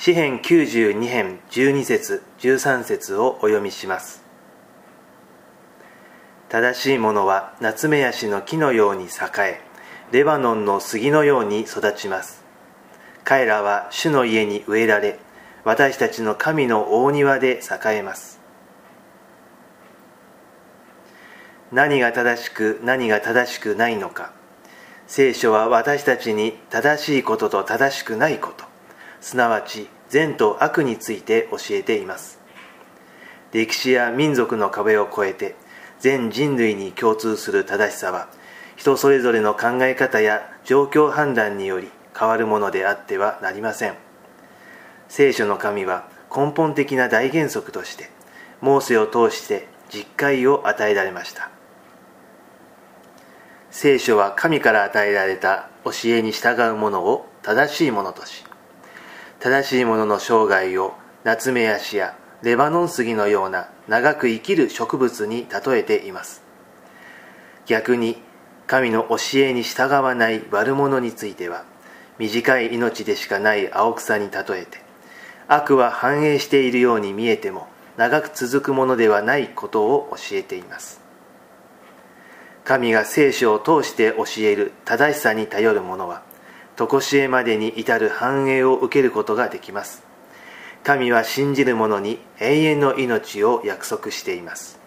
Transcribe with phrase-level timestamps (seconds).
[0.00, 4.22] 詩編92編12節13節をお読みします。
[6.48, 9.08] 正しいものは夏目ヤシの木のように栄
[9.40, 9.60] え
[10.12, 12.44] レバノンの杉のように育ちます。
[13.24, 15.18] 彼らは主の家に植えられ
[15.64, 18.38] 私たちの神の大庭で栄えます。
[21.72, 24.32] 何が正しく何が正しくないのか。
[25.08, 28.67] 聖書は私たちに正しいことと正しくないこと。
[29.20, 32.38] すなわち善と悪について教えています。
[33.52, 35.56] 歴史や民族の壁を越えて
[36.00, 38.28] 全人類に共通する正しさは
[38.76, 43.94] 人それぞれの考え方や状況判断により変わるものであってはなりません。
[45.08, 48.10] 聖書の神は根本的な大原則として
[48.60, 51.50] モーセを通して実会を与えられました。
[53.70, 58.44] 聖書は神から与えられた教えに従うものを正しいものとし
[59.40, 66.42] 正しいものの生涯を夏目ヤシやレバノン杉のような長く生きる植物に例えています。
[67.66, 68.20] 逆に
[68.66, 71.64] 神の教えに従わない悪者については
[72.18, 74.82] 短い命でしかない青草に例えて
[75.46, 81.00] 悪は繁栄しているように見えても長く続くものではないことを教えています。
[82.64, 86.22] 神が聖書を通して教える正しさに頼る者は
[86.78, 90.04] 常しえまでに至る繁栄を受けることができます。
[90.84, 94.78] 神は信じる者に永遠の命を約束しています。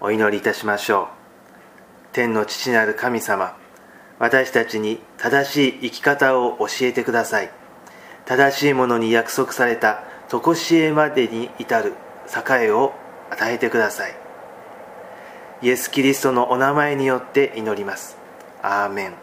[0.00, 1.06] お祈りいたしましょう。
[2.12, 3.54] 天の父なる神様
[4.18, 7.50] 私たちに正しい生き方を教えてください。
[8.24, 11.92] 正しいものに約束された常しえまでに至る
[12.48, 12.94] 栄を
[13.30, 14.16] 与えてください。
[15.60, 18.25] イエス・キリストのお名前によって祈ります。
[18.66, 19.14] Amén.